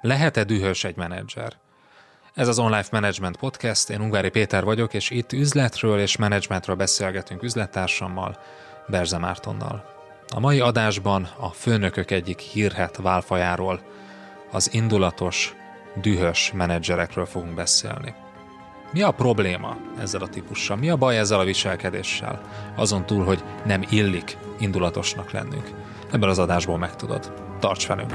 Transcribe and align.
Lehet-e 0.00 0.44
dühös 0.44 0.84
egy 0.84 0.96
menedzser? 0.96 1.52
Ez 2.34 2.48
az 2.48 2.58
Online 2.58 2.84
Management 2.90 3.36
Podcast, 3.36 3.90
én 3.90 4.00
Ungvári 4.00 4.28
Péter 4.28 4.64
vagyok, 4.64 4.94
és 4.94 5.10
itt 5.10 5.32
üzletről 5.32 6.00
és 6.00 6.16
menedzsmentről 6.16 6.76
beszélgetünk 6.76 7.42
üzlettársammal, 7.42 8.38
Berze 8.88 9.18
Mártonnal. 9.18 9.84
A 10.34 10.40
mai 10.40 10.60
adásban 10.60 11.28
a 11.38 11.48
főnökök 11.48 12.10
egyik 12.10 12.38
hírhet 12.38 12.96
válfajáról, 12.96 13.80
az 14.50 14.74
indulatos, 14.74 15.54
dühös 15.94 16.52
menedzserekről 16.54 17.26
fogunk 17.26 17.54
beszélni. 17.54 18.14
Mi 18.92 19.02
a 19.02 19.10
probléma 19.10 19.76
ezzel 19.98 20.22
a 20.22 20.28
típussal? 20.28 20.76
Mi 20.76 20.90
a 20.90 20.96
baj 20.96 21.18
ezzel 21.18 21.38
a 21.40 21.44
viselkedéssel? 21.44 22.40
Azon 22.76 23.06
túl, 23.06 23.24
hogy 23.24 23.42
nem 23.64 23.82
illik 23.90 24.36
indulatosnak 24.58 25.30
lennünk. 25.30 25.70
Ebben 26.12 26.28
az 26.28 26.38
adásból 26.38 26.78
megtudod. 26.78 27.32
Tarts 27.58 27.86
velünk! 27.86 28.14